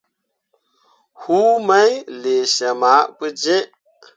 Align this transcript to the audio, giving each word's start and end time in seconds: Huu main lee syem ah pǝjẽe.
Huu 1.21 1.53
main 1.67 1.93
lee 2.21 2.43
syem 2.55 2.81
ah 2.93 3.03
pǝjẽe. 3.17 3.59